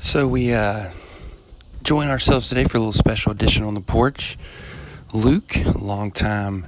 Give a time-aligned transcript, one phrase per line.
[0.00, 0.90] So we uh,
[1.82, 4.38] join ourselves today for a little special edition on the porch.
[5.12, 6.66] Luke, longtime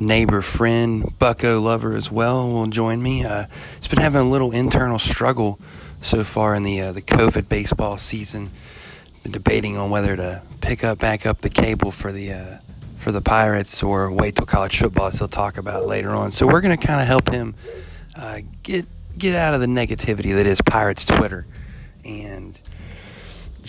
[0.00, 3.24] neighbor, friend, Bucco lover as well, will join me.
[3.24, 3.46] Uh,
[3.76, 5.58] he's been having a little internal struggle
[6.02, 8.50] so far in the uh, the COVID baseball season.
[9.22, 12.56] Been debating on whether to pick up back up the cable for the uh,
[12.98, 16.32] for the Pirates or wait till college football, as he'll talk about later on.
[16.32, 17.54] So we're going to kind of help him
[18.16, 18.86] uh, get
[19.18, 21.46] get out of the negativity that is Pirates Twitter
[22.04, 22.58] and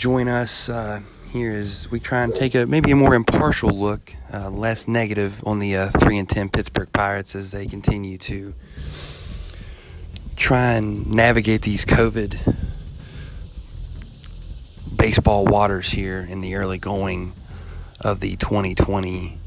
[0.01, 0.99] join us uh,
[1.31, 5.39] here as we try and take a maybe a more impartial look, uh, less negative
[5.45, 8.55] on the uh, three and ten Pittsburgh Pirates as they continue to
[10.35, 12.35] try and navigate these COVID
[14.97, 17.33] baseball waters here in the early going
[17.99, 19.37] of the 2020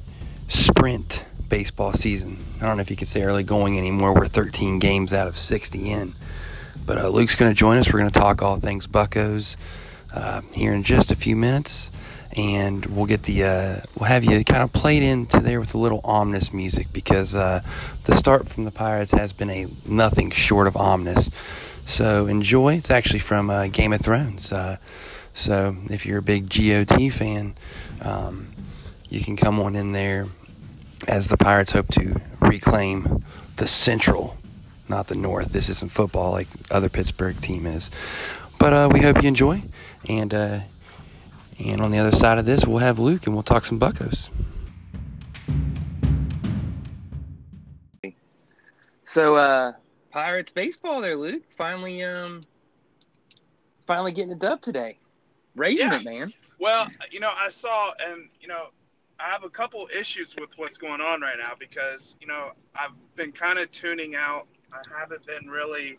[0.47, 2.39] sprint baseball season.
[2.59, 4.15] I don't know if you could say early going anymore.
[4.15, 6.12] We're 13 games out of 60 in.
[6.87, 7.93] But uh, Luke's going to join us.
[7.93, 9.56] We're going to talk all things Buccos
[10.15, 11.91] uh, here in just a few minutes,
[12.37, 15.79] and we'll get the uh, we'll have you kind of played into there with a
[15.79, 17.61] little ominous music because uh,
[18.05, 21.31] the start from the Pirates has been a nothing short of ominous.
[21.87, 22.75] So enjoy.
[22.77, 24.53] It's actually from uh, Game of Thrones.
[24.53, 24.79] Uh,
[25.34, 27.55] so if you're a big GOT fan,
[28.01, 28.49] um,
[29.11, 30.27] you can come on in there
[31.06, 33.23] as the Pirates hope to reclaim
[33.56, 34.39] the Central
[34.89, 35.53] not the North.
[35.53, 37.91] This isn't football like other Pittsburgh team is.
[38.59, 39.62] But uh, we hope you enjoy,
[40.08, 40.60] and uh,
[41.64, 44.28] and on the other side of this, we'll have Luke, and we'll talk some Buccos.
[49.06, 49.72] So, uh,
[50.10, 51.42] Pirates baseball there, Luke.
[51.56, 52.42] Finally, um,
[53.86, 54.98] finally getting a dub today.
[55.55, 55.97] Raising Yeah.
[56.00, 56.34] it, man.
[56.58, 58.69] Well, you know, I saw, and you know,
[59.20, 62.91] I have a couple issues with what's going on right now because you know I've
[63.14, 64.47] been kind of tuning out.
[64.72, 65.98] I haven't been really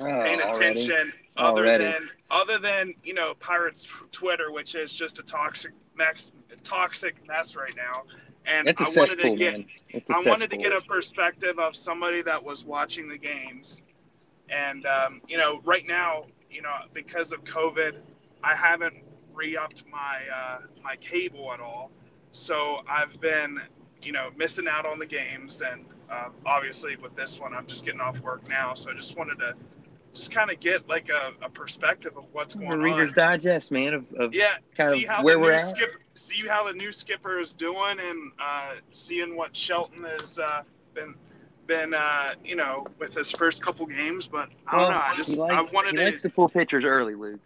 [0.00, 0.80] Oh, paying already.
[0.80, 1.84] attention other Already.
[1.84, 6.30] than other than you know Pirates Twitter, which is just a toxic mess,
[6.62, 8.02] toxic mess right now.
[8.44, 9.66] And I wanted to get man.
[9.90, 13.82] It's a I wanted to get a perspective of somebody that was watching the games,
[14.48, 17.96] and um, you know, right now, you know, because of COVID,
[18.42, 18.96] I haven't
[19.32, 21.90] re-upped my uh, my cable at all,
[22.32, 23.60] so I've been,
[24.02, 27.84] you know, missing out on the games, and uh, obviously with this one, I'm just
[27.84, 29.54] getting off work now, so I just wanted to
[30.14, 32.98] just kind of get like a, a perspective of what's The going Reader's on.
[33.00, 35.88] Reader's Digest, man, of, of Yeah, kind see of how where the we're new at.
[36.14, 40.62] see how the new skipper is doing, and uh, seeing what Shelton has uh,
[40.94, 41.14] been
[41.66, 44.26] been uh, you know with his first couple games.
[44.26, 45.04] But I don't Well, know.
[45.04, 47.40] I just likes, I wanted he to, likes to pull pitchers early, Luke.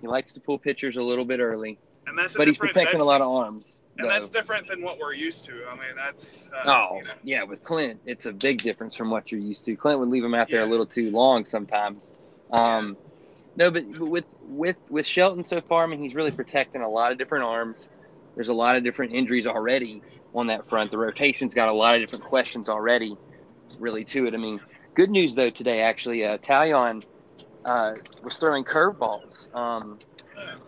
[0.00, 3.04] He likes to pull pitchers a little bit early, and that's but he's protecting a
[3.04, 3.64] lot of arms.
[3.98, 5.66] And that's different than what we're used to.
[5.68, 9.10] I mean, that's uh, Oh, you know, yeah, with Clint, it's a big difference from
[9.10, 9.74] what you're used to.
[9.74, 12.12] Clint would leave him out there a little too long sometimes.
[12.52, 12.96] Um,
[13.56, 17.10] no, but with with with Shelton so far, I mean, he's really protecting a lot
[17.10, 17.88] of different arms.
[18.36, 20.00] There's a lot of different injuries already
[20.32, 20.92] on that front.
[20.92, 23.16] The rotation's got a lot of different questions already,
[23.80, 24.34] really to it.
[24.34, 24.60] I mean,
[24.94, 27.04] good news though today actually, uh, Taillon
[27.64, 29.98] uh, was throwing curveballs um,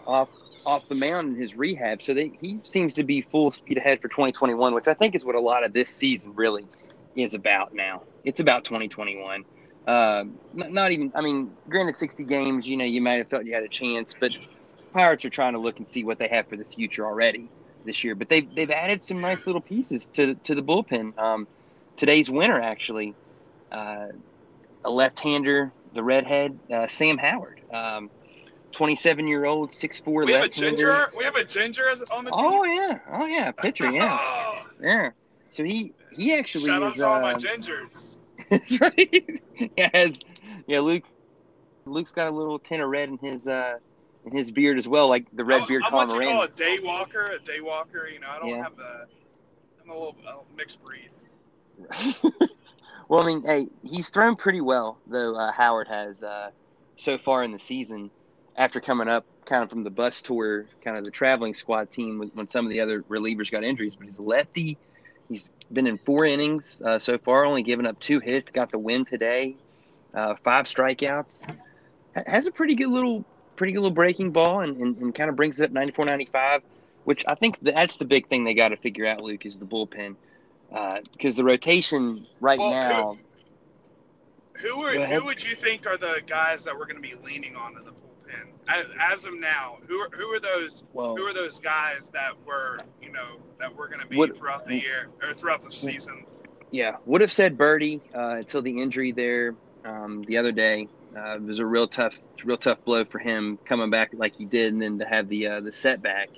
[0.07, 0.31] off
[0.67, 4.01] off the mound in his rehab, so they, he seems to be full speed ahead
[4.01, 6.67] for 2021, which I think is what a lot of this season really
[7.17, 8.03] is about now.
[8.25, 9.45] It's about 2021.
[9.87, 13.55] Um, not, even, I mean, granted, 60 games, you know, you might have felt you
[13.55, 14.33] had a chance, but
[14.93, 17.49] Pirates are trying to look and see what they have for the future already
[17.85, 18.15] this year.
[18.15, 21.19] But they've they've added some nice little pieces to to the bullpen.
[21.19, 21.47] Um,
[21.97, 23.15] today's winner actually,
[23.71, 24.09] uh,
[24.85, 27.61] a left-hander, the redhead, uh, Sam Howard.
[27.73, 28.11] Um,
[28.73, 30.71] 27 year old, 6'4 we have a left-hander.
[30.77, 31.07] ginger.
[31.17, 32.41] We have a ginger on the team.
[32.41, 35.11] Oh yeah, oh yeah, pitcher, yeah, Oh, yeah.
[35.51, 36.99] So he he actually shout out is.
[36.99, 38.15] to all my um, gingers.
[38.51, 39.41] That's right.
[39.77, 40.19] Yes.
[40.67, 41.05] Yeah, Luke.
[41.85, 43.75] Luke's got a little tint of red in his uh
[44.25, 46.49] in his beard as well, like the red I'm, beard I'm what you call a
[46.49, 47.25] day walker.
[47.25, 48.09] A day walker.
[48.09, 48.63] You know, I don't Yeah.
[48.63, 49.07] have the.
[49.83, 51.11] I'm a little, a mixed breed.
[53.09, 55.35] well, I mean, hey, he's thrown pretty well though.
[55.37, 56.51] Uh, Howard has uh,
[56.97, 58.11] so far in the season,
[58.61, 62.31] after coming up kind of from the bus tour, kind of the traveling squad team
[62.35, 63.97] when, some of the other relievers got injuries.
[63.97, 64.77] But he's a lefty.
[65.31, 68.51] He's been in four innings uh, so far, only given up two hits.
[68.51, 69.57] Got the win today,
[70.13, 71.43] uh, five strikeouts.
[72.15, 73.25] Ha- Has a pretty good little,
[73.57, 76.61] pretty good little breaking ball, and, and, and kind of brings it up 94, 95,
[77.05, 79.65] Which I think that's the big thing they got to figure out, Luke, is the
[79.65, 80.17] bullpen,
[81.13, 83.19] because the rotation right Well, now.
[84.55, 87.57] Who are who would you think are the guys that we're going to be leaning
[87.57, 88.10] on in the bullpen
[88.69, 89.79] as, as of now?
[89.89, 93.75] Who are who are those Well, who are those guys that were you know that
[93.75, 96.25] we're going to be throughout the year or throughout the season?
[96.71, 99.55] Yeah, would have said Birdie uh, until the injury there
[99.85, 100.89] um, the other day.
[101.17, 104.45] Uh, it was a real tough, real tough blow for him coming back like he
[104.45, 106.31] did, and then to have the uh, the setback.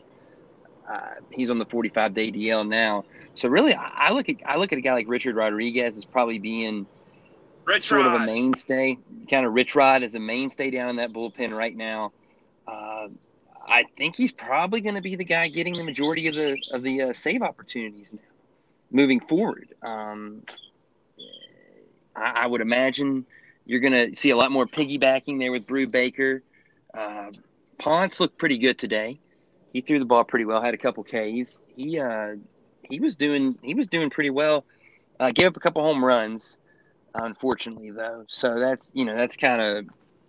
[0.90, 3.04] Uh, he's on the 45 day DL now.
[3.34, 6.04] So really, I, I look at I look at a guy like Richard Rodriguez as
[6.04, 6.86] probably being
[7.64, 8.14] Rich sort Rod.
[8.14, 8.98] of a mainstay,
[9.30, 12.12] kind of Rich Rod is a mainstay down in that bullpen right now.
[12.66, 13.08] Uh,
[13.66, 16.82] I think he's probably going to be the guy getting the majority of the of
[16.82, 18.18] the uh, save opportunities now,
[18.90, 19.68] moving forward.
[19.82, 20.42] Um,
[22.16, 23.24] I, I would imagine
[23.64, 26.40] you're going to see a lot more piggybacking there with Brubaker.
[26.92, 27.30] Uh,
[27.78, 29.18] Ponce looked pretty good today.
[29.72, 31.62] He threw the ball pretty well, had a couple Ks.
[31.76, 32.34] He uh,
[32.82, 34.64] he was doing he was doing pretty well.
[35.20, 36.58] Uh, gave up a couple home runs
[37.14, 38.24] unfortunately though.
[38.28, 39.86] So that's you know that's kind of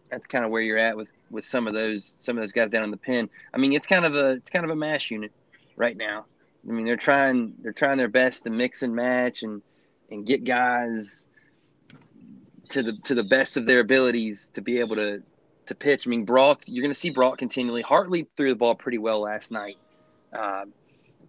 [0.10, 2.70] that's kind of where you're at with with some of those some of those guys
[2.70, 3.30] down in the pen.
[3.54, 5.32] I mean, it's kind of a it's kind of a mash unit
[5.76, 6.26] right now.
[6.68, 9.62] I mean, they're trying they're trying their best to mix and match and
[10.10, 11.26] and get guys
[12.70, 15.24] to the to the best of their abilities to be able to
[15.66, 16.08] to pitch.
[16.08, 17.84] I mean, Brault, you're going to see Brault continually.
[17.84, 19.78] Hartlieb threw the ball pretty well last night.
[20.32, 20.66] Uh,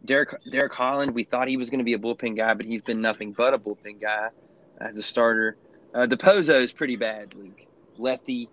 [0.04, 2.82] Derek Derek Holland, we thought he was going to be a bullpen guy, but he's
[2.82, 4.28] been nothing but a bullpen guy
[4.80, 5.56] as a starter.
[5.94, 7.66] Uh, DePozo is pretty bad, Luke.
[7.98, 8.48] Lefty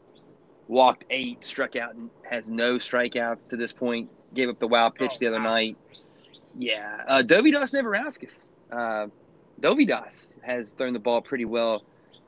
[0.68, 4.10] walked eight, struck out, and has no strikeouts to this point.
[4.34, 5.44] Gave up the wild pitch Oh, the other wow.
[5.56, 5.78] night.
[6.58, 8.46] Yeah, uh, Dovydas Neverauskas.
[8.72, 9.08] Uh,
[9.60, 11.84] Dovydas has thrown the ball pretty well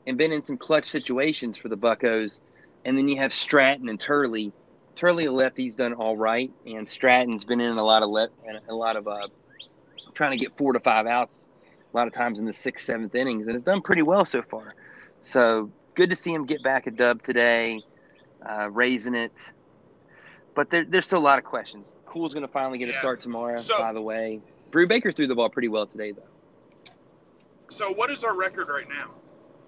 [0.08, 2.40] and been in some clutch situations for the Buccos.
[2.86, 4.52] And then you have Stratton and Turley.
[4.96, 8.30] Turley, a lefty's done all right, and Stratton's been in a lot of le-
[8.68, 9.28] a lot of uh,
[10.14, 11.43] trying to get four to five outs
[11.94, 14.42] a lot of times in the sixth, seventh innings, and it's done pretty well so
[14.42, 14.74] far.
[15.24, 17.82] So good to see him get back a dub today,
[18.48, 19.34] uh, raising it.
[20.56, 21.88] But there, there's still a lot of questions.
[22.08, 24.42] Kuhl's going to finally get a start tomorrow, So- by the way.
[24.72, 26.24] Brubaker threw the ball pretty well today, though.
[27.70, 29.12] So what is our record right now?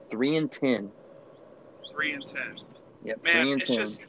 [0.10, 0.92] Three and ten.
[1.92, 2.60] Three and ten.
[3.04, 3.77] Yep, Man, three and it's ten.
[3.77, 4.06] just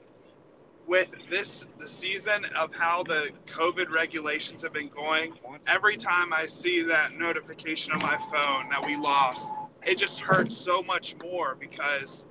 [0.87, 5.35] with this the season of how the COVID regulations have been going.
[5.67, 9.51] Every time I see that notification on my phone that we lost,
[9.85, 12.25] it just hurts so much more because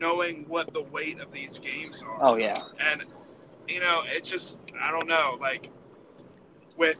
[0.00, 2.18] knowing what the weight of these games are.
[2.20, 3.04] oh yeah, and
[3.68, 5.70] you know it just i don't know like
[6.76, 6.98] with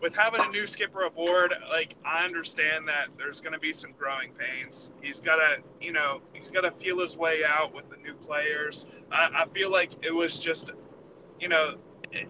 [0.00, 3.92] with having a new skipper aboard like i understand that there's going to be some
[3.98, 4.90] growing pains.
[5.00, 8.14] He's got to you know he's got to feel his way out with the new
[8.14, 8.86] players.
[9.10, 10.70] I, I feel like it was just
[11.40, 11.76] you know
[12.12, 12.28] it,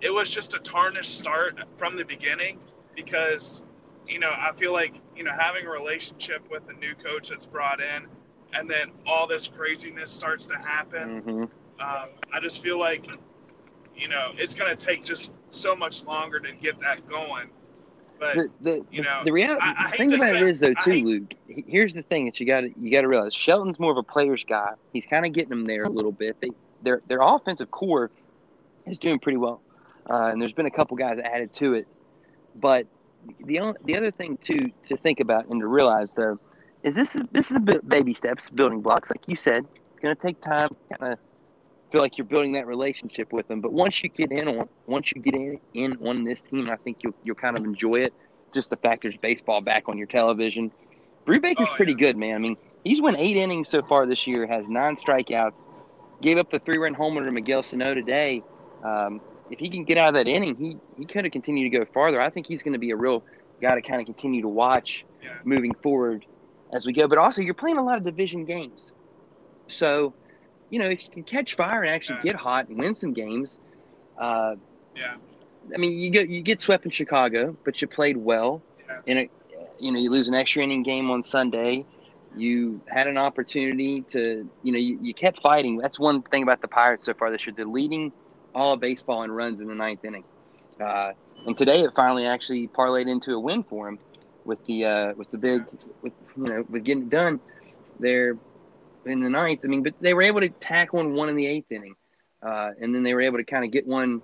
[0.00, 2.58] it was just a tarnished start from the beginning
[2.94, 3.62] because
[4.06, 7.46] you know i feel like you know having a relationship with a new coach that's
[7.46, 8.06] brought in
[8.54, 11.44] and then all this craziness starts to happen hmm
[11.80, 13.06] um, I just feel like,
[13.98, 17.48] you know, it's going to take just so much longer to get that going.
[18.18, 20.60] But the the, you know, the reality I- I the thing about it say- is
[20.60, 23.32] though too hate- luke here's the thing that you got to you got to realize
[23.32, 24.72] shelton's more of a player's guy.
[24.92, 26.36] He's kind of getting them there a little bit.
[26.40, 26.50] They
[26.82, 28.10] their their offensive core
[28.86, 29.60] is doing pretty well
[30.10, 31.86] uh, and there's been a couple guys added to it.
[32.56, 32.86] But
[33.44, 36.40] the only, the other thing too to think about and to realize though
[36.82, 39.64] is this is this is a bit baby steps building blocks like you said.
[39.92, 41.18] It's going to take time kind of
[41.90, 43.60] feel like you're building that relationship with them.
[43.60, 46.76] But once you get in on once you get in, in on this team, I
[46.76, 48.14] think you'll you'll kind of enjoy it.
[48.54, 50.72] Just the fact there's baseball back on your television.
[51.26, 51.98] Brubaker's Oh, pretty yeah.
[51.98, 52.34] good, man.
[52.34, 55.60] I mean, he's won eight innings so far this year, has nine strikeouts,
[56.22, 58.42] gave up the three run homer to Miguel Sano today.
[58.82, 59.20] Um,
[59.50, 61.84] if he can get out of that inning, he he could have continued to go
[61.92, 62.20] farther.
[62.20, 63.24] I think he's going to be a real
[63.60, 65.30] guy to kind of continue to watch Yeah.
[65.44, 66.24] moving forward
[66.72, 67.08] as we go.
[67.08, 68.92] But also, you're playing a lot of division games,
[69.68, 70.14] so
[70.70, 72.32] you know if you can catch fire and actually Yeah.
[72.32, 73.58] get hot and win some games.
[74.18, 74.56] Uh,
[74.96, 75.16] yeah,
[75.74, 78.62] I mean, you get you get swept in Chicago, but you played well.
[78.88, 79.00] Yeah.
[79.06, 79.30] In a,
[79.78, 81.84] you know, you lose an extra inning game on Sunday.
[82.36, 85.78] You had an opportunity to, you know, you, you kept fighting.
[85.78, 87.54] That's one thing about the Pirates so far this year.
[87.56, 88.12] They're leading
[88.54, 90.24] all of baseball in runs in the ninth inning.
[90.80, 91.12] Uh,
[91.46, 93.98] and today it finally actually parlayed into a win for them
[94.44, 95.62] with the uh, with the big,
[96.02, 97.40] with you know, with getting it done
[97.98, 98.36] there
[99.10, 99.60] in the ninth.
[99.64, 101.94] I mean, but they were able to tack one one in the eighth inning,
[102.42, 104.22] uh, and then they were able to kind of get one,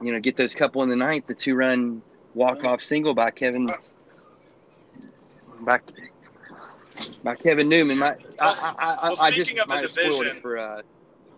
[0.00, 1.26] you know, get those couple in the ninth.
[1.26, 2.02] The two run
[2.34, 3.70] walk off single by Kevin
[5.60, 5.78] by,
[7.22, 7.98] by Kevin Newman.
[7.98, 10.42] My, I, I, I, well, I just speaking of the might have spoiled division- it
[10.42, 10.82] for uh,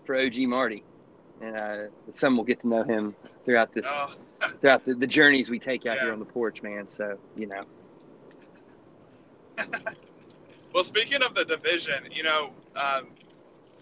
[0.05, 0.85] for OG Marty,
[1.41, 1.77] and uh,
[2.13, 3.15] some will get to know him
[3.45, 4.15] throughout this Oh,
[4.61, 6.03] throughout the, the journeys we take out Yeah.
[6.05, 6.89] here on the porch, man.
[6.97, 7.65] So you know,
[10.75, 13.07] well, speaking of the division, you know, um,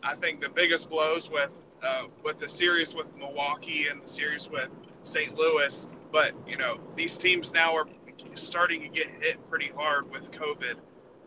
[0.03, 1.51] I think the biggest blows with
[1.83, 4.69] uh, with the series with Milwaukee and the series with
[5.03, 5.37] St.
[5.37, 7.87] Louis, but you know, these teams now are
[8.35, 10.75] starting to get hit pretty hard with COVID.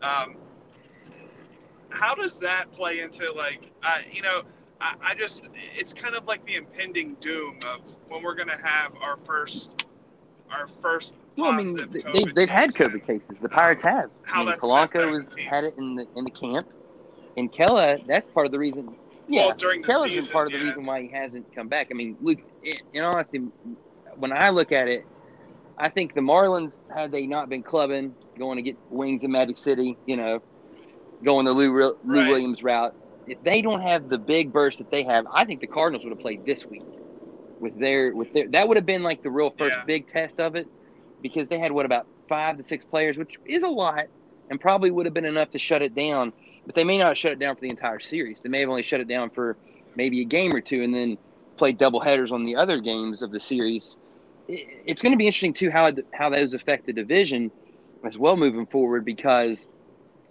[0.02, 0.36] Um,
[1.90, 4.42] how does that play into like uh, you know
[4.80, 8.92] I, I just it's kind of like the impending doom of when we're gonna have
[9.02, 9.84] our first
[10.50, 13.36] our first Well, I mean, positive th- COVID they've, they've had COVID cases.
[13.40, 14.10] The Pirates have.
[14.22, 16.66] How I mean, Polanco was had it in the in the camp,
[17.36, 18.04] and Kela.
[18.06, 18.94] That's part of the reason.
[19.28, 20.64] Yeah, Well, during the Kela's been part of the yeah.
[20.68, 21.88] reason why he hasn't come back.
[21.90, 22.38] I mean, Luke.
[22.62, 23.38] In, in honesty,
[24.16, 25.04] when I look at it,
[25.78, 29.58] I think the Marlins had they not been clubbing, going to get wings in Magic
[29.58, 30.42] City, you know,
[31.24, 32.28] going the Lou, Lou Right.
[32.28, 32.94] Williams route.
[33.26, 36.10] If they don't have the big burst that they have, I think the Cardinals would
[36.12, 36.84] have played this week
[37.60, 38.48] with their with their.
[38.48, 39.84] That would have been like the real first Yeah.
[39.84, 40.68] big test of it
[41.28, 44.06] because they had what about five to six players, which is a lot,
[44.50, 46.32] and probably would have been enough to shut it down.
[46.66, 48.38] But they may not have shut it down for the entire series.
[48.42, 49.56] They may have only shut it down for
[49.94, 51.18] maybe a game or two, and then
[51.56, 53.96] played double headers on the other games of the series.
[54.48, 57.50] It's going to be interesting too how how those affect the division
[58.04, 59.66] as well moving forward because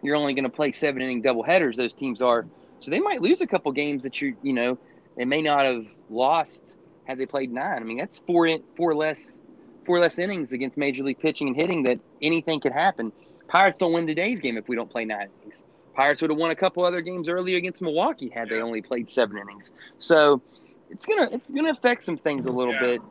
[0.01, 1.75] you're only going to play seven inning double headers.
[1.75, 2.45] Those teams are,
[2.79, 4.77] so they might lose a couple games that you you know
[5.17, 7.81] they may not have lost had they played nine.
[7.81, 9.37] I mean that's four four less
[9.85, 13.11] four less innings against Major League pitching and hitting that anything could happen.
[13.47, 15.55] Pirates don't win today's game if we don't play nine innings.
[15.95, 19.09] Pirates would have won a couple other games earlier against Milwaukee had they only played
[19.09, 19.71] seven innings.
[19.99, 20.41] So
[20.89, 22.79] it's gonna it's gonna affect some things a little Yeah.
[22.79, 23.01] bit.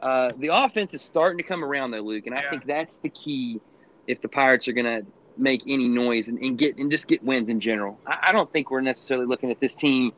[0.00, 2.50] Uh, the offense is starting to come around though, Luke, and I Yeah.
[2.50, 3.60] think that's the key
[4.06, 5.02] if the Pirates are gonna
[5.36, 8.00] make any noise and, and get and just get wins in general.
[8.06, 10.12] I, I don't think we're necessarily looking at this team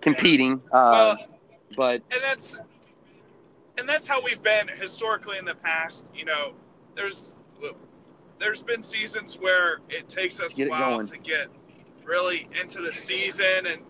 [0.00, 1.18] competing, uh, well,
[1.76, 2.56] but and that's
[3.78, 6.10] and that's how we've been historically in the past.
[6.14, 6.52] You know,
[6.94, 7.34] there's
[8.38, 11.06] there's been seasons where it takes us Get a while going.
[11.06, 11.48] to get
[12.04, 13.82] really into the season, and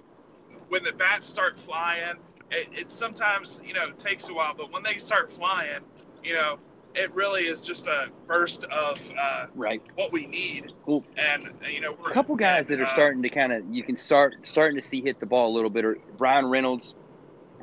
[0.69, 2.17] when the bats start flying,
[2.50, 4.55] it, it sometimes you know takes a while.
[4.57, 5.81] But when they start flying,
[6.23, 6.59] you know,
[6.95, 9.83] it really is just a burst of uh, right.
[9.97, 10.73] what we need.
[10.85, 11.05] Cool.
[11.17, 13.64] And uh, you know, A couple guys and, that are uh, starting to kind of
[13.71, 15.85] you can start starting to see hit the ball a little bit.
[15.85, 16.95] Or Bryan Reynolds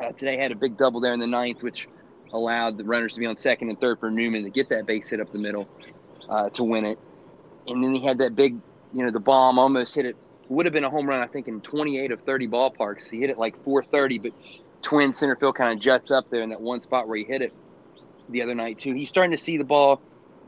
[0.02, 1.88] uh, today had a big double there in the ninth, which
[2.34, 5.10] allowed the runners to be on second and third for Newman to get that base
[5.10, 5.68] hit up the middle
[6.30, 7.00] uh, to win it.
[7.68, 8.58] And then he had that big,
[8.94, 10.16] you know, the bomb almost hit it.
[10.50, 13.10] Would have been a home run, I think, in 28 of 30 ballparks.
[13.10, 14.34] He hit it like 430, but
[14.82, 17.42] twin center field kind of juts up there in that one spot where he hit
[17.42, 17.54] it
[18.30, 18.94] the other night too.
[18.94, 20.02] He's starting to see the ball.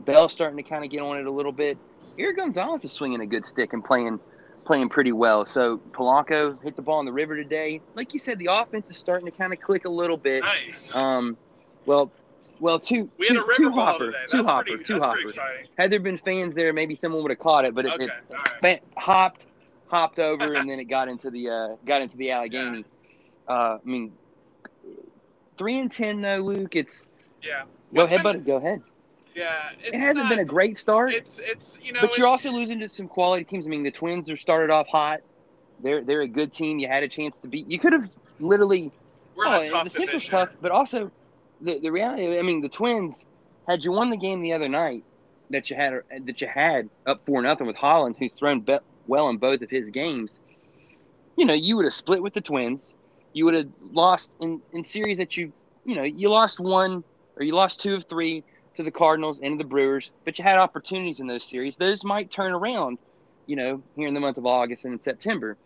[0.04, 1.78] Bell's starting to kind of get on it a little bit.
[2.18, 4.20] Erik Gonzalez is swinging a good stick and playing
[4.64, 5.44] playing pretty well.
[5.44, 7.80] So Polanco hit the ball in the river today.
[7.94, 10.42] Like you said, the offense is starting to kind of click a little bit.
[10.42, 10.94] nice.
[10.94, 11.36] Um,
[11.86, 12.10] well,
[12.60, 14.18] well, two, we two, had a river two hopper, today.
[14.28, 15.18] two That's hopper, pretty, two hopper.
[15.76, 18.38] Had there been fans there, maybe someone would have caught it, but it, Okay, it
[18.62, 18.82] right.
[18.96, 19.44] hopped,
[19.88, 22.84] hopped over, and then it got into the uh, got into the Allegheny.
[23.48, 24.12] Uh, I mean,
[25.58, 26.76] three and ten though, Luke.
[26.76, 27.04] It's
[27.42, 27.64] Yeah.
[27.94, 28.38] go it's ahead, been- buddy.
[28.40, 28.82] Go ahead.
[29.34, 29.70] Yeah.
[29.80, 31.12] It's It hasn't not, been a great start.
[31.12, 32.00] It's it's you know.
[32.00, 33.66] but you're also losing to some quality teams.
[33.66, 35.22] I mean, the Twins are started off hot.
[35.82, 36.78] They're they're a good team.
[36.78, 37.68] You had a chance to beat.
[37.68, 38.92] You could have literally.
[39.36, 41.10] We're oh, the Central's tough, but also
[41.64, 42.38] the the reality.
[42.38, 43.26] I mean, the Twins
[43.66, 45.04] had you won the game the other night
[45.50, 45.94] that you had
[46.24, 49.70] that you had up four nothing with Holland, who's thrown be- well in both of
[49.70, 50.32] his games.
[51.36, 52.94] You know, you would have split with the Twins.
[53.32, 55.52] You would have lost in in series that you
[55.84, 57.02] you know you lost one
[57.36, 58.44] or you lost two of three
[58.76, 61.76] to the Cardinals and the Brewers, but you had opportunities in those series.
[61.76, 62.98] Those might turn around,
[63.46, 65.56] you know, here in the month of August and in September.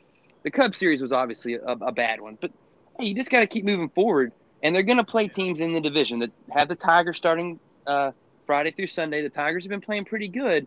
[0.45, 2.53] The Cubs series was obviously a, a bad one, but
[2.99, 4.33] hey, you just got to keep moving forward.
[4.63, 8.13] And they're going to play teams in the division that have the Tigers starting uh,
[8.47, 9.23] Friday through Sunday.
[9.23, 10.67] The Tigers have been playing pretty good,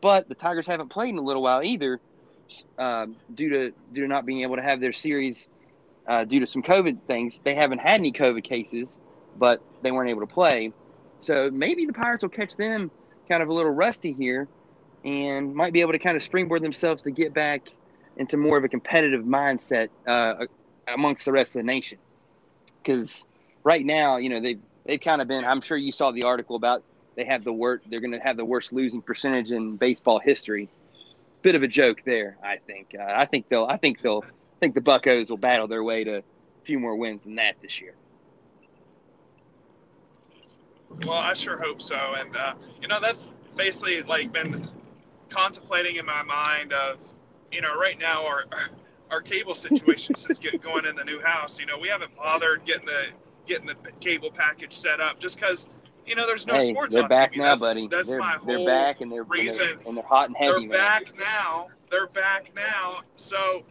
[0.00, 2.00] but the Tigers haven't played in a little while either,
[2.78, 5.46] um, due to due to not being able to have their series
[6.06, 7.40] uh, due to some COVID things.
[7.42, 8.96] They haven't had any COVID cases,
[9.38, 10.72] but they weren't able to play.
[11.20, 12.90] So maybe the Pirates will catch them
[13.28, 14.48] kind of a little rusty here
[15.04, 17.68] and might be able to kind of springboard themselves to get back
[18.16, 20.46] into more of a competitive mindset uh,
[20.88, 21.98] amongst the rest of the nation.
[22.82, 23.24] Because
[23.64, 26.56] right now, you know, they've, they've kind of been, I'm sure you saw the article
[26.56, 26.82] about
[27.16, 30.68] they have the worst, they're going to have the worst losing percentage in baseball history.
[31.42, 32.94] Bit of a joke there, I think.
[32.98, 36.04] Uh, I think they'll, I think they'll, I think the Buccos will battle their way
[36.04, 36.22] to a
[36.64, 37.94] few more wins than that this year.
[41.06, 41.94] Well, I sure hope so.
[41.94, 44.68] And uh, you know, that's basically like been
[45.30, 46.98] contemplating in my mind of,
[47.52, 48.44] you know, right now our
[49.10, 51.58] our cable situation since get going in the new house.
[51.58, 53.06] You know, we haven't bothered getting the
[53.50, 55.68] getting the cable package set up just because
[56.06, 57.38] you know there's no hey, sports they're on back TV.
[57.38, 57.88] now, that's, buddy.
[57.88, 59.58] That's they're, my they're whole back and they're, and reason.
[59.58, 60.76] they're and they're hot and heavy, they're man.
[60.78, 61.66] back now.
[61.90, 63.00] They're back now.
[63.16, 63.64] So,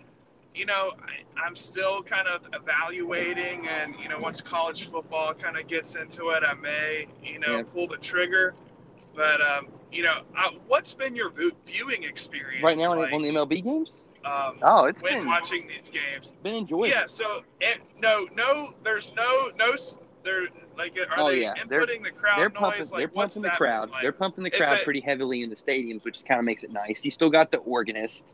[0.54, 5.58] you know, I, I'm still kind of evaluating, and you know, once college football kind
[5.58, 7.64] of gets into it, I may, you know, Yeah.
[7.74, 8.54] pull the trigger.
[9.16, 11.32] But um, you know, uh, what's been your
[11.66, 12.64] viewing experience?
[12.64, 13.14] Right now like?
[13.14, 14.04] on the MLB games.
[14.26, 16.34] Um, Oh, it's when been watching these games.
[16.44, 16.88] been enjoyable.
[16.88, 17.06] Yeah.
[17.08, 19.76] So it, no, no, there's no, no.
[20.24, 20.48] They're
[20.78, 21.54] like, are Oh, they yeah.
[21.70, 22.60] They're- inputting the crowd they're noise?
[22.60, 22.82] pumping.
[22.90, 23.90] like, they're pumping the crowd.
[23.90, 24.02] like?
[24.02, 26.72] They're pumping the crowd it- pretty heavily in the stadiums, which kind of makes it
[26.74, 27.06] nice.
[27.06, 28.26] You still got the organist.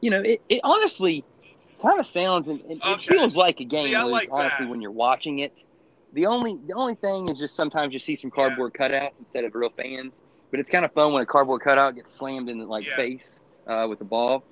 [0.00, 1.24] You know, it, it honestly
[1.82, 3.06] kind of sounds and, it Okay.
[3.06, 3.88] feels like a game.
[3.88, 4.70] See, like honestly, that.
[4.70, 5.52] when you're watching it,
[6.14, 9.54] the only the only thing is just sometimes you see some cardboard cutouts instead of
[9.54, 10.14] real fans.
[10.50, 12.96] But it's kind of fun when a cardboard cutout gets slammed in the like Yeah.
[12.96, 14.42] face uh, with the ball.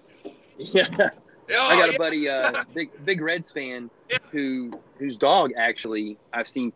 [0.59, 1.11] Yeah.
[1.51, 1.95] Oh, I got yeah.
[1.95, 4.17] a buddy, uh, big big Reds fan, Yeah.
[4.31, 6.73] who whose dog actually I've seen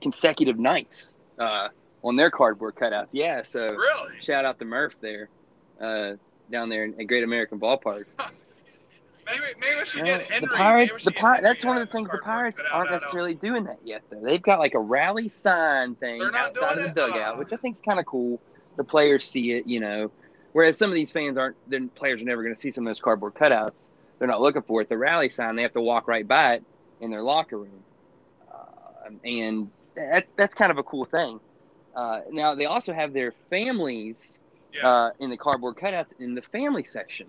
[0.00, 1.68] consecutive nights uh,
[2.02, 3.08] on their cardboard cutouts.
[3.12, 4.16] Yeah, so Really?
[4.20, 5.28] shout out to Murph there,
[5.80, 6.14] uh,
[6.50, 8.06] down there at Great American Ballpark.
[9.26, 10.48] Maybe, maybe we should Uh, get Henry.
[10.48, 12.08] the Pirates, the get Pir- Henry that's one of the things.
[12.10, 14.20] The Pirates aren't out necessarily doing that yet, though.
[14.20, 17.38] They've got like a rally sign thing outside of the dugout, Oh.
[17.38, 18.40] which I think is kind of cool.
[18.76, 20.10] The players see it, you know.
[20.52, 22.90] Whereas some of these fans aren't, then players are never going to see some of
[22.90, 23.88] those cardboard cutouts.
[24.18, 24.88] They're not looking for it.
[24.88, 26.64] The rally sign, they have to walk right by it
[27.00, 27.84] in their locker room,
[28.52, 31.38] uh, and that's that's kind of a cool thing.
[31.94, 34.38] Uh, now they also have their families
[34.74, 34.86] Yeah.
[34.88, 37.26] uh, in the cardboard cutouts in the family section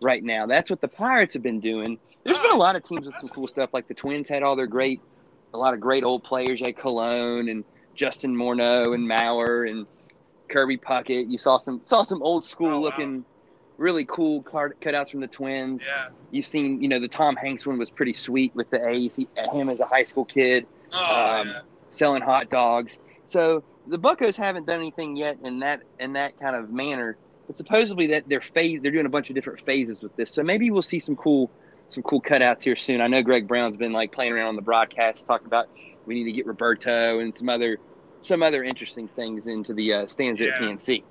[0.00, 0.46] right now.
[0.46, 1.98] That's what the Pirates have been doing.
[2.24, 3.70] There's been a lot of teams with some cool stuff.
[3.72, 5.00] Like the Twins had all their great,
[5.54, 7.64] a lot of great old players like Cologne and
[7.94, 9.86] Justin Morneau and Mauer and
[10.48, 11.30] Kirby Puckett.
[11.30, 12.84] You saw some saw some old school Oh, wow.
[12.84, 13.24] looking,
[13.78, 15.82] really cool card cutouts from the Twins.
[15.86, 16.08] yeah.
[16.30, 19.14] You've seen, you know, the Tom Hanks one was pretty sweet with the A's.
[19.16, 20.98] He, him as a high school kid Oh,
[21.40, 21.60] Um, yeah.
[21.90, 22.96] selling hot dogs.
[23.26, 27.16] So the Buccos haven't done anything yet in that in that kind of manner.
[27.46, 30.30] But supposedly that they're phase they're doing a bunch of different phases with this.
[30.32, 31.50] So maybe we'll see some cool
[31.88, 33.00] some cool cutouts here soon.
[33.00, 35.66] I know Greg Brown's been like playing around on the broadcast talking about
[36.06, 37.78] we need to get Roberto and some other
[38.22, 41.02] some other interesting things into the uh, stands at PNC.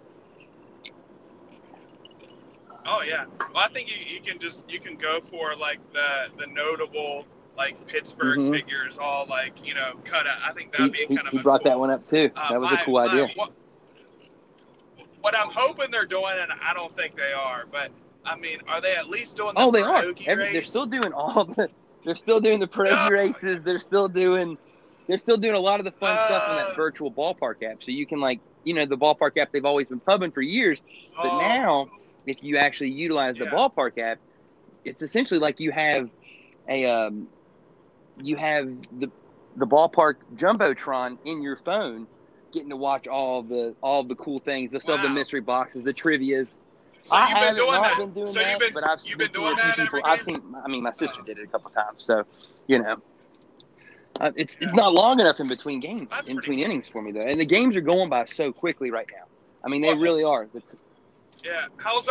[2.86, 3.26] Oh yeah.
[3.54, 7.26] Well, I think you, you can just you can go for like the the notable
[7.58, 8.52] like Pittsburgh Mhm.
[8.52, 10.38] figures, all like you know cut out.
[10.48, 12.08] I think He, that'd be he, kind of he a brought cool, that one up
[12.08, 12.32] too.
[12.36, 13.28] uh, That was a cool my- idea.
[13.36, 13.52] What,
[15.22, 17.92] what I'm hoping they're doing, and I don't think they are, but
[18.26, 19.54] I mean, are they at least doing?
[19.54, 20.06] The Oh, they are.
[20.26, 21.70] Every, they're still doing all the.
[22.04, 23.10] They're still doing the pierogi Yeah.
[23.10, 23.62] races.
[23.62, 24.58] They're still doing.
[25.12, 26.64] They're still doing a lot of the fun stuff in Uh.
[26.64, 27.84] that virtual ballpark app.
[27.84, 30.82] So you can like, you know, the ballpark app they've always been pubbing for years.
[31.22, 31.88] But Oh, now,
[32.26, 33.52] if you actually utilize the Yeah.
[33.52, 34.20] ballpark app,
[34.86, 36.10] it's essentially like you have
[36.70, 37.28] a, um,
[38.24, 39.12] you have the
[39.58, 42.08] the ballpark jumbotron in your phone,
[42.54, 44.72] getting to watch all the all the cool things.
[44.72, 46.48] the still have the mystery boxes, the trivia's.
[47.02, 47.98] So I you've been doing that.
[47.98, 50.00] been doing so that, you've been, but I've you've been been doing that people.
[50.06, 50.42] I've seen.
[50.64, 52.24] I mean, my sister did it a couple times, so
[52.68, 52.96] you know,
[54.20, 57.12] uh, it's it's not long enough in between games, That's in between innings for me
[57.12, 59.26] though, and the games are going by so quickly right now.
[59.64, 60.48] I mean, they Well, really are.
[60.54, 60.62] The-
[61.44, 61.68] Yeah.
[61.78, 62.10] How's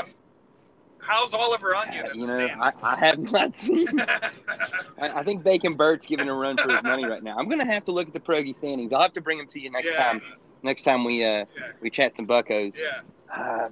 [0.98, 2.72] how's Oliver on in you know, I.
[2.82, 3.88] I have not seen.
[4.98, 7.36] I, I think Bacon Bird's giving a run for his money right now.
[7.36, 8.92] I'm gonna have to look at the Pierogi standings.
[8.92, 10.04] I'll have to bring them to you next yeah.
[10.04, 10.22] time.
[10.62, 11.44] Next time we uh Yeah.
[11.80, 12.76] we chat some Buccos.
[12.78, 13.00] Yeah.
[13.34, 13.68] Uh,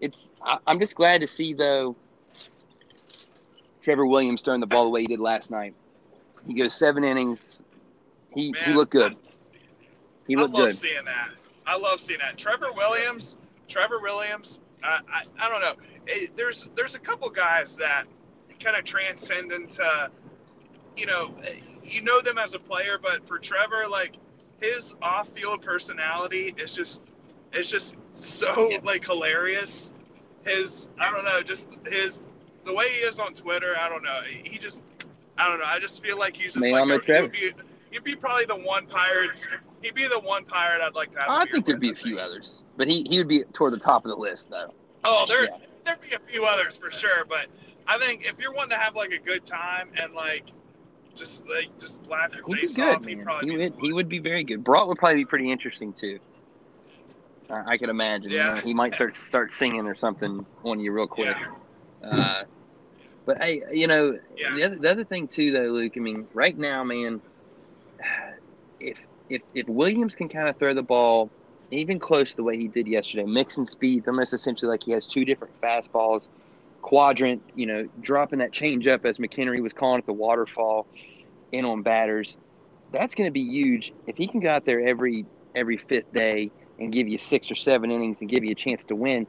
[0.00, 1.96] it's I, I'm just glad to see though
[3.82, 5.74] Trevor Williams throwing the ball the way he did last night.
[6.46, 7.60] He goes seven innings.
[8.34, 9.16] He he looked good.
[10.26, 10.78] He looked I love good.
[10.78, 11.30] seeing that.
[11.66, 12.36] I love seeing that.
[12.38, 13.36] Trevor Williams,
[13.68, 14.58] Trevor Williams.
[14.82, 15.74] Uh, I I don't know.
[16.06, 18.04] It, there's there's a couple guys that
[18.60, 20.10] kind of transcend into,
[20.96, 21.34] you know,
[21.82, 24.16] you know them as a player, but for Trevor, like
[24.60, 27.00] his off-field personality is just
[27.52, 28.78] it's just so Yeah.
[28.82, 29.90] like hilarious.
[30.44, 32.20] His I don't know, just his
[32.64, 33.76] the way he is on Twitter.
[33.78, 34.20] I don't know.
[34.24, 34.84] He just
[35.38, 35.64] I don't know.
[35.66, 37.30] I just feel like he's just May like I a, Trevor?
[37.34, 39.46] he'd be he'd be probably the one Pirates.
[39.82, 41.28] He'd be the one pirate I'd like to have.
[41.28, 44.04] I think there'd be a few others, but he he would be toward the top
[44.04, 44.72] of the list though.
[45.04, 45.56] Oh, there Yeah.
[45.84, 47.46] there'd be a few others for sure, but
[47.86, 50.44] I think if you're wanting to have like a good time and like
[51.14, 54.08] just like just laugh your He'd face good, off, he'd probably He would he would
[54.08, 54.64] be very good.
[54.64, 56.18] Brault would probably be pretty interesting too.
[57.50, 58.30] Uh, I could imagine.
[58.30, 61.36] you know, he might start start singing or something on you real quick.
[62.02, 62.08] Yeah.
[62.08, 62.44] Uh,
[63.26, 64.54] but hey, you know, Yeah.
[64.54, 65.92] the other the other thing too, though, Luke.
[65.96, 67.20] I mean, right now, man,
[68.80, 71.30] if if if Williams can kind of throw the ball
[71.70, 75.06] even close to the way he did yesterday, mixing speeds, almost essentially like he has
[75.06, 76.28] two different fastballs,
[76.82, 80.86] quadrant, you know, dropping that change up as McKenry was calling it the waterfall
[81.50, 82.36] in on batters.
[82.92, 86.50] That's going to be huge if he can go out there every every fifth day
[86.78, 89.26] and give you six or seven innings and give you a chance to win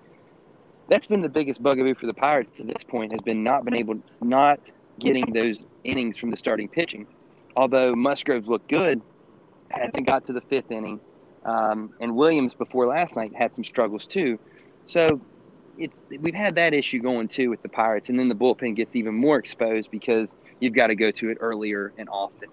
[0.87, 3.75] that's been the biggest bugaboo for the Pirates to this point has been not been
[3.75, 4.59] able not
[4.99, 7.07] getting those innings from the starting pitching.
[7.55, 9.01] Although Musgrove looked good,
[9.69, 10.99] hasn't got to the fifth inning,
[11.45, 14.39] um, and Williams before last night had some struggles too.
[14.87, 15.21] So
[15.77, 18.95] it's we've had that issue going too with the Pirates, and then the bullpen gets
[18.95, 22.49] even more exposed because you've got to go to it earlier and often.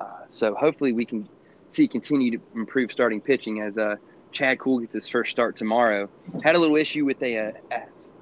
[0.00, 1.28] Uh, so hopefully we can
[1.68, 3.96] see continue to improve starting pitching as uh,
[4.32, 6.08] Chad Kuhl gets his first start tomorrow.
[6.42, 7.52] Had a little issue with a, a,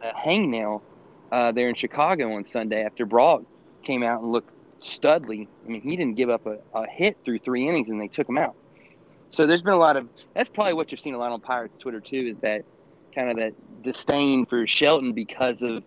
[0.03, 0.83] a hangnail
[1.31, 3.47] uh, there in Chicago on Sunday after Brault
[3.83, 5.49] came out and looked studly.
[5.65, 8.29] I mean, he didn't give up a, a hit through three innings, and they took
[8.29, 8.55] him out.
[9.31, 11.75] So there's been a lot of that's probably what you've seen a lot on Pirates
[11.79, 12.65] Twitter too, is that
[13.15, 15.83] kind of that disdain for Shelton because of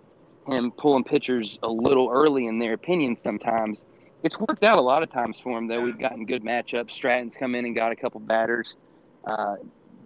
[0.47, 3.83] him pulling pitchers a little early in their opinion sometimes.
[4.23, 5.81] It's worked out a lot of times for him though.
[5.81, 6.91] We've gotten good matchups.
[6.91, 8.75] Stratton's come in and got a couple batters.
[9.25, 9.55] Uh,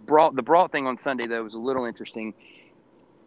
[0.06, 2.32] Brault the Brault thing on Sunday though was a little interesting.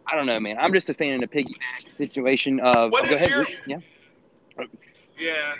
[0.06, 0.58] I don't know, man.
[0.58, 2.90] I'm just a fan in a piggyback situation of.
[2.90, 3.30] What go is ahead.
[3.30, 3.78] your- Yeah.
[5.20, 5.54] Yeah.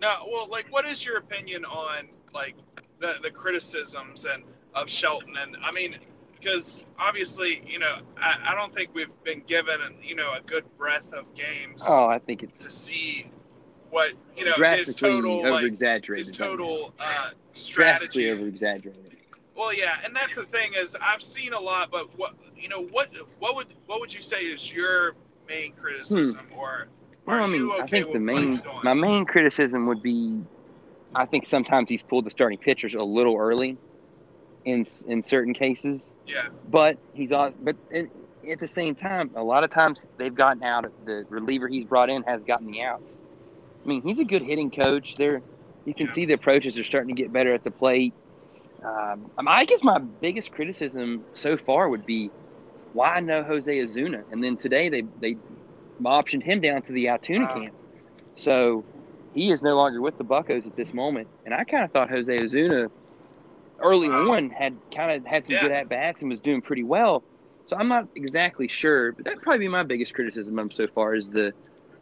[0.00, 2.56] No, well, like, what is your opinion on like
[3.00, 4.42] the the criticisms and
[4.74, 5.36] of Shelton?
[5.36, 5.96] And I mean,
[6.38, 10.64] because obviously, you know, I, I don't think we've been given you know a good
[10.76, 13.30] breadth of games Oh, I think it's to see
[13.90, 16.28] what you know his total over like exaggerated.
[16.28, 18.30] his total uh, strategy.
[18.30, 19.16] over exaggerated.
[19.56, 22.82] Well, yeah, and that's the thing is I've seen a lot, but what you know,
[22.82, 25.14] what what would what would you say is your
[25.48, 26.88] main criticism, or
[27.26, 30.42] Well, I mean, okay I think the main my main criticism would be,
[31.14, 33.78] I think sometimes he's pulled the starting pitchers a little early,
[34.64, 36.02] in in certain cases.
[36.26, 37.54] yeah, But he's on.
[37.58, 38.06] But at,
[38.50, 40.86] at the same time, a lot of times they've gotten out.
[41.04, 43.20] The reliever he's brought in has gotten the outs.
[43.84, 45.14] I mean, he's a good hitting coach.
[45.18, 45.42] There,
[45.84, 46.12] you can Yeah.
[46.14, 48.14] see the approaches are starting to get better at the plate.
[48.84, 52.32] Um, I guess my biggest criticism so far would be
[52.92, 55.36] why no Jose Osuna, and then today they they
[56.02, 57.54] optioned him down to the Altoona Wow.
[57.54, 57.74] camp,
[58.36, 58.84] so
[59.32, 61.28] he is no longer with the Buccos at this moment.
[61.44, 62.88] And I kind of thought Jose Osuna
[63.80, 64.28] early Wow.
[64.30, 65.62] on had kind of had some Yeah.
[65.62, 67.24] good at bats and was doing pretty well.
[67.66, 70.86] So I'm not exactly sure, but that'd probably be my biggest criticism of him so
[70.94, 71.52] far is the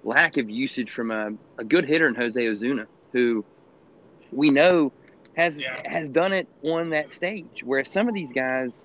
[0.03, 3.45] lack of usage from a, a good hitter in Jose Osuna, who
[4.33, 4.93] we know
[5.35, 5.81] has Yeah.
[5.85, 8.81] has done it on that stage, where some of these guys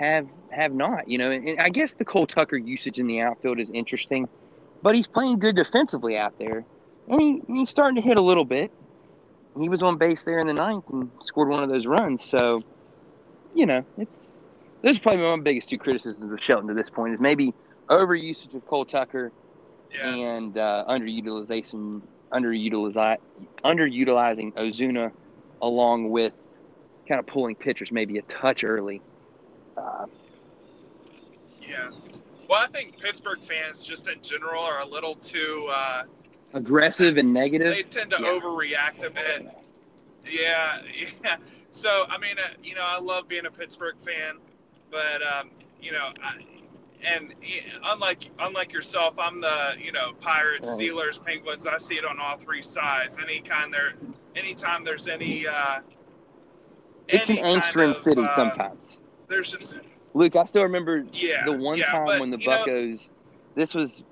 [0.00, 1.08] have have not.
[1.08, 4.28] You know, and, I guess the Cole Tucker usage in the outfield is interesting,
[4.82, 6.64] but he's playing good defensively out there,
[7.08, 8.72] and he, he's starting to hit a little bit.
[9.58, 12.24] He was on base there in the ninth and scored one of those runs.
[12.24, 12.62] So,
[13.54, 14.28] you know, it's
[14.82, 17.52] those are probably my biggest two criticisms of Shelton to this point is maybe
[17.88, 19.32] overusage of Cole Tucker
[19.92, 20.14] yeah.
[20.14, 22.00] and uh, underutilization,
[22.32, 23.18] underutilize,
[23.64, 25.12] underutilizing Osuna,
[25.60, 26.32] along with
[27.06, 29.02] kind of pulling pitchers maybe a touch early.
[29.76, 30.06] Uh,
[31.60, 31.90] Yeah.
[32.48, 35.68] Well, I think Pittsburgh fans, just in general, are a little too.
[35.70, 36.04] Uh,
[36.52, 37.74] aggressive and negative.
[37.74, 38.28] they tend to Yeah.
[38.28, 39.46] overreact a bit.
[40.28, 40.82] Yeah,
[41.24, 41.36] yeah.
[41.70, 44.38] So, I mean, uh, you know, I love being a Pittsburgh fan,
[44.90, 46.44] but um, you know, I,
[47.04, 47.34] and
[47.84, 50.68] unlike unlike yourself, I'm the you know Pirates.
[50.68, 51.66] Steelers, Penguins.
[51.66, 53.18] I see it on all three sides.
[53.22, 53.94] Any kind there,
[54.34, 55.46] anytime there's any.
[55.46, 55.80] Uh,
[57.08, 58.98] It's an any angstrom of, city uh, sometimes.
[59.30, 59.78] There's just
[60.12, 61.44] Luke, I still remember yeah.
[61.44, 63.08] the one yeah, time but, when the you know, Buccos.
[63.54, 64.02] this was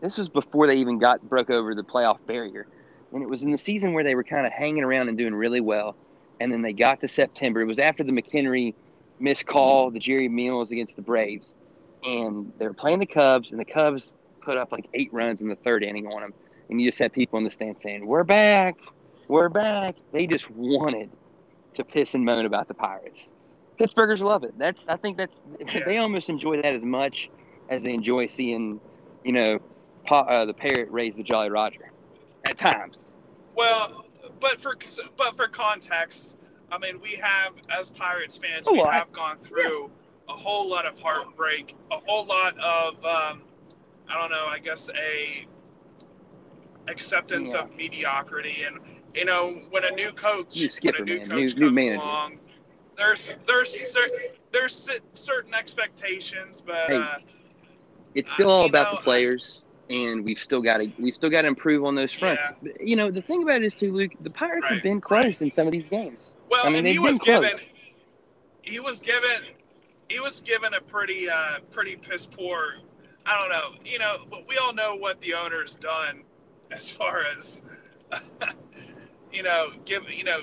[0.00, 2.66] this was before they even got broke over the playoff barrier,
[3.12, 5.34] and it was in the season where they were kind of hanging around and doing
[5.34, 5.94] really well,
[6.40, 7.60] and then they got to September.
[7.60, 8.74] It was after the McKenry
[9.20, 11.54] missed call, the Jerry Meals against the Braves,
[12.02, 15.48] and they were playing the Cubs, and the Cubs put up like eight runs in
[15.48, 16.34] the third inning on them,
[16.70, 18.78] and you just had people in the stand saying, "We're back,
[19.28, 21.10] we're back." They just wanted
[21.74, 23.28] to piss and moan about the Pirates.
[23.80, 24.56] Pittsburghers love it.
[24.56, 25.80] That's I think that's Yeah.
[25.86, 27.30] they almost enjoy that as much
[27.68, 28.80] as they enjoy seeing,
[29.24, 29.58] you know,
[30.06, 31.90] pa, uh, the parrot raise the Jolly Roger.
[32.44, 32.96] At times,
[33.54, 34.04] Well,
[34.40, 34.76] but for
[35.16, 36.36] but for context,
[36.72, 39.90] I mean, we have as Pirates fans, we have gone through
[40.28, 43.42] a whole lot of heartbreak, a whole lot of um,
[44.08, 45.46] I don't know, I guess a
[46.88, 47.60] acceptance Yeah.
[47.60, 48.78] of mediocrity, and
[49.14, 51.54] you know, when a new coach, New skipper, when a new man, coach new- comes
[51.60, 51.94] new manager.
[52.02, 52.38] along,
[53.02, 54.08] there's there's cer-
[54.52, 57.16] there's cer- certain expectations, but Hey, uh,
[58.14, 61.42] it's still all about know, the players, and we've still got to we've still got
[61.42, 62.42] to improve on those fronts.
[62.62, 62.72] Yeah.
[62.80, 64.12] You know, the thing about it is too, Luke.
[64.20, 65.42] The Pirates have been close right.
[65.42, 66.34] in some of these games.
[66.48, 67.42] Well, I mean, he was close.
[67.42, 67.60] given
[68.62, 69.42] he was given
[70.08, 72.74] he was given a pretty uh pretty piss poor
[73.24, 76.22] I don't know, you know, but we all know what the owner's done
[76.70, 77.62] as far as
[79.32, 80.42] you know, give you know,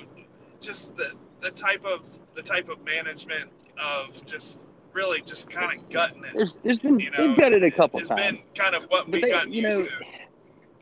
[0.59, 2.01] just the the type of
[2.35, 6.31] the type of management of just really just kind of gutting it.
[6.33, 8.21] There's there's been You know, they've gutted a couple It's times.
[8.21, 9.91] been kind of what But we they- got you used know, to.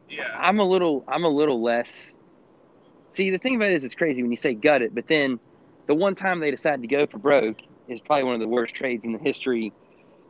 [0.09, 0.35] Yeah.
[0.39, 2.13] I'm a little I'm a little less.
[3.13, 5.39] See, the thing about it is, it's crazy when you say gut it, but then
[5.87, 7.57] the one time they decided to go for broke
[7.87, 9.73] is probably one of the worst trades in the history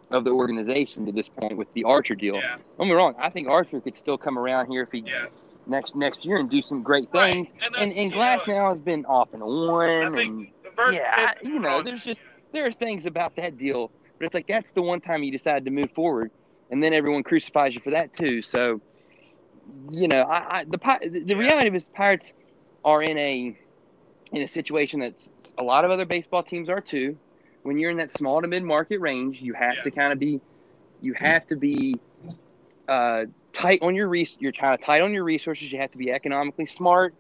[0.09, 2.35] of the organization to this point with the Archer deal.
[2.35, 2.57] Yeah.
[2.77, 3.13] Don't be wrong.
[3.19, 5.25] I think Archer could still come around here if he Yeah.
[5.65, 7.33] next next year and do some great Right.
[7.33, 7.51] things.
[7.61, 10.53] And, And and Glass know, now has been off and on, and think the
[10.85, 12.21] yeah, I- you know, there's just
[12.53, 15.65] there are things about that deal, but it's like that's the one time you decide
[15.65, 16.31] to move forward,
[16.69, 18.41] and then everyone crucifies you for that too.
[18.41, 18.81] So,
[19.89, 20.77] you know, I, I the
[21.09, 21.37] the, the Yeah.
[21.37, 22.31] reality is Pirates
[22.83, 23.57] are in a
[24.31, 27.17] in a situation that's a lot of other baseball teams are too.
[27.63, 29.83] When you're in that small to mid market range, you have Yeah.
[29.83, 30.41] to kind of be
[31.01, 31.95] you have to be
[32.87, 35.71] uh, tight on your res- you're kind of tight on your resources.
[35.71, 37.15] You have to be economically smart,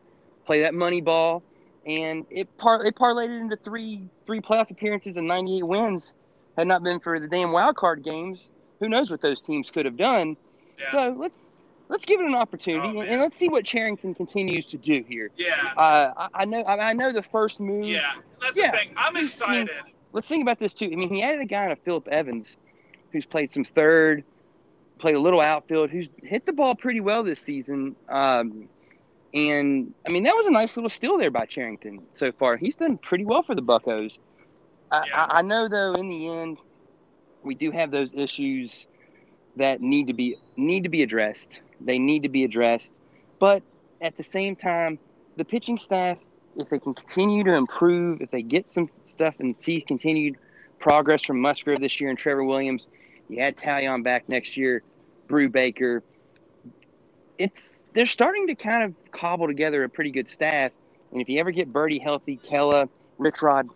[0.45, 1.43] play that money ball,
[1.87, 6.13] and it par it parlayed into three three playoff appearances and 98 wins.
[6.57, 9.85] Had not been for the damn wild card games, who knows what those teams could
[9.85, 10.35] have done.
[10.79, 10.91] Yeah.
[10.91, 11.51] So let's
[11.87, 15.29] let's give it an opportunity Oh, and, let's see what Cherington continues to do here.
[15.37, 15.71] yeah.
[15.77, 17.85] Uh, I, I know I, I know the first move.
[17.85, 18.11] Yeah.
[18.41, 18.71] That's Yeah.
[18.71, 18.89] the thing.
[18.97, 19.69] I'm excited.
[20.13, 20.89] Let's think about this too.
[20.91, 22.55] I mean, he added a guy in a Philip Evans,
[23.11, 24.23] who's played some third,
[24.97, 27.95] played a little outfield, who's hit the ball pretty well this season.
[28.09, 28.67] Um,
[29.37, 32.57] and I mean, that was a nice little steal there by Cherington so far.
[32.57, 34.17] He's done pretty well for the Buccos.
[34.91, 35.25] I, Yeah.
[35.25, 36.57] I, I know though, in the end,
[37.43, 38.87] we do have those issues
[39.55, 41.47] that need to be need to be addressed.
[41.79, 42.89] They need to be addressed,
[43.39, 43.61] but
[44.01, 44.97] at the same time,
[45.35, 46.19] the pitching staff,
[46.55, 50.37] if they can continue to improve, if they get some stuff and see continued
[50.79, 52.87] progress from Musgrove this year and Trevor Williams,
[53.29, 54.81] you add Taillon back next year,
[55.27, 56.01] Brubaker.
[57.37, 60.71] It's they're starting to kind of cobble together a pretty good staff.
[61.11, 63.67] And if you ever get Birdie healthy, Kela, Rich Rod,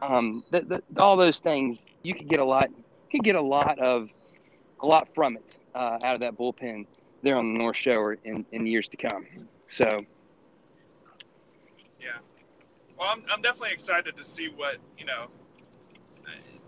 [0.00, 2.70] um, th- th- all those things, you could get a lot,
[3.10, 4.08] could get a lot of,
[4.80, 6.86] a lot from it uh, out of that bullpen
[7.22, 9.26] there on the North Shore in, in years to come.
[9.72, 10.06] So
[12.00, 12.16] Yeah.
[12.98, 15.26] Well, I'm, I'm definitely excited to see what you know,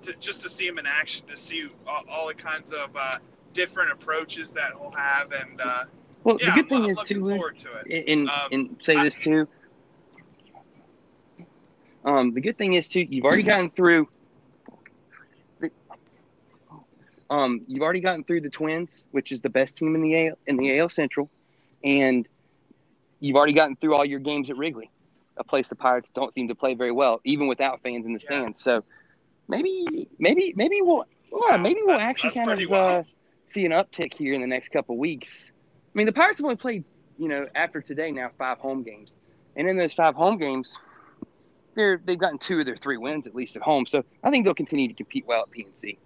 [0.04, 3.18] to, just to see him in action, to see all, all the kinds of uh,
[3.52, 5.84] different approaches that he'll have, and uh,
[6.22, 8.08] Well, yeah, the good I'm, thing I'm is looking too, forward to it.
[8.08, 9.48] and Um, and say I- this too.
[12.04, 14.08] Um, the good thing is too, you've already gotten through.
[15.60, 15.70] The,
[17.30, 20.38] um, you've already gotten through the Twins, which is the best team in the AL,
[20.46, 21.30] in the AL Central,
[21.82, 22.28] and
[23.20, 24.90] you've already gotten through all your games at Wrigley,
[25.38, 28.20] a place the Pirates don't seem to play very well, even without fans in the
[28.20, 28.26] Yeah.
[28.42, 28.62] stands.
[28.62, 28.84] So
[29.48, 31.04] maybe, maybe, maybe we'll,
[31.48, 33.02] yeah, maybe we'll That's- actually that's kind of uh,
[33.50, 35.50] see an uptick here in the next couple weeks.
[35.50, 36.84] I mean, the Pirates have only played,
[37.18, 39.12] you know, after today now five home games,
[39.56, 40.76] and in those five home games,
[41.74, 43.86] they're they've gotten two of their three wins at least at home.
[43.86, 45.98] So I think they'll continue to compete well at PNC.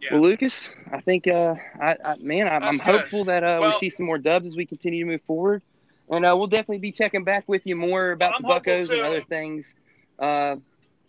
[0.00, 0.14] Yeah.
[0.14, 3.78] Well, Lucas, I think, uh, I, I man, I, I'm hopeful that uh, Well- we
[3.78, 5.62] see some more dubs as we continue to move forward,
[6.10, 9.00] and uh, we'll definitely be checking back with you more about I'm the Buccos and
[9.00, 9.74] other things.
[10.22, 10.56] Uh,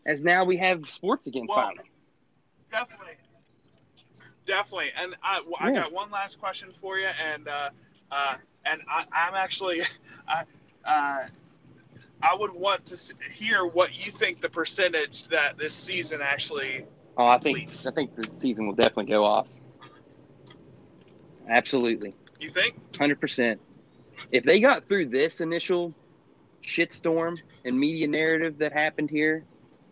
[0.07, 1.89] as now we have sports again Well, finally.
[2.71, 3.13] Definitely.
[4.45, 4.89] Definitely.
[4.99, 7.69] And I, well, I got one last question for you, and uh,
[8.11, 9.83] uh, and I, I'm actually,
[10.27, 10.43] I,
[10.85, 11.27] uh,
[12.23, 16.85] I would want to hear what you think the percentage that this season actually.
[17.15, 17.85] Oh, I think completes.
[17.85, 19.47] I think the season will definitely go off.
[21.47, 22.11] Absolutely.
[22.39, 22.75] You think?
[22.97, 23.61] Hundred percent.
[24.31, 25.93] If they got through this initial
[26.63, 29.43] shitstorm and media narrative that happened here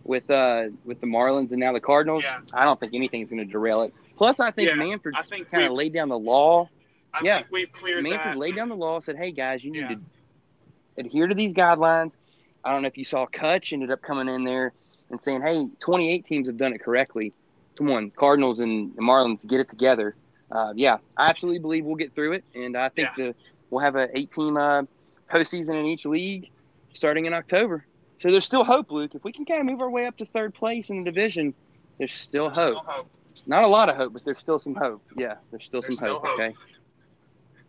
[0.04, 2.40] with uh with the Marlins and now the Cardinals, Yeah.
[2.54, 3.94] I don't think anything's going to derail it.
[4.18, 5.16] Plus, I think Yeah, Manfred
[5.52, 6.70] kind of laid down the law.
[7.14, 7.38] I Yeah.
[7.38, 8.38] think we've cleared Manfred that.
[8.40, 9.96] laid down the law, said, "Hey guys, you need Yeah.
[9.96, 10.02] to
[10.98, 12.12] adhere to these guidelines."
[12.64, 14.74] I don't know if you saw Kutch ended up coming in there
[15.10, 17.34] and saying, "Hey, 28 teams have done it correctly.
[17.78, 20.16] Come on, Cardinals and Marlins, get it together."
[20.52, 23.36] Uh, yeah, I absolutely believe we'll get through it, and I think the
[23.70, 24.84] we'll have a eight-team uh,
[25.32, 26.50] postseason in each league
[26.94, 27.86] starting in October.
[28.22, 29.16] So there's still hope, Luke.
[29.16, 31.54] If we can kind of move our way up to third place in the division,
[31.98, 32.68] there's still There's hope.
[32.78, 33.10] still hope.
[33.48, 35.02] Not a lot of hope, but there's still some hope.
[35.18, 36.26] Yeah, there's still There's some still hope.
[36.28, 36.40] hope.
[36.40, 36.56] Okay.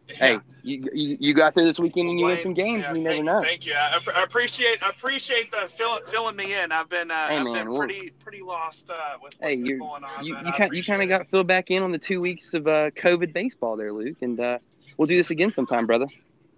[0.08, 0.16] Yeah.
[0.16, 2.82] Hey, you, you you got there this weekend and you won some games.
[2.82, 3.40] yeah, you never thank, know.
[3.40, 3.72] Thank you.
[3.74, 6.72] I, I appreciate I appreciate the fill, filling me in.
[6.72, 9.78] I've been uh, Hey, I've man, been pretty pretty lost uh, with what's Hey, been
[9.78, 10.26] going on.
[10.26, 12.66] you you kind you kind of got filled back in on the two weeks of
[12.66, 14.58] uh, COVID baseball there, Luke, and uh,
[14.98, 16.08] we'll do this again sometime, brother.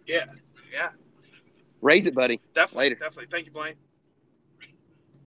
[0.06, 0.24] Yeah,
[0.72, 0.88] yeah,
[1.84, 2.40] Raise it, buddy.
[2.54, 2.94] definitely, Later.
[2.94, 3.26] definitely.
[3.30, 3.74] Thank you, Blaine.